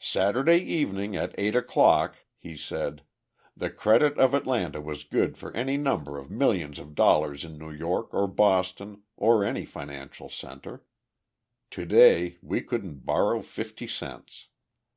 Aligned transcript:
"Saturday 0.00 0.58
evening 0.58 1.14
at 1.14 1.32
eight 1.38 1.54
o'clock," 1.54 2.16
he 2.36 2.56
said, 2.56 3.04
"the 3.56 3.70
credit 3.70 4.18
of 4.18 4.34
Atlanta 4.34 4.80
was 4.80 5.04
good 5.04 5.38
for 5.38 5.54
any 5.56 5.76
number 5.76 6.18
of 6.18 6.32
millions 6.32 6.80
of 6.80 6.96
dollars 6.96 7.44
in 7.44 7.56
New 7.56 7.70
York 7.70 8.08
or 8.12 8.26
Boston 8.26 9.04
or 9.16 9.44
any 9.44 9.64
financial 9.64 10.28
centre; 10.28 10.82
to 11.70 11.84
day 11.84 12.38
we 12.42 12.60
couldn't 12.60 13.06
borrow 13.06 13.40
fifty 13.40 13.86
cents. 13.86 14.48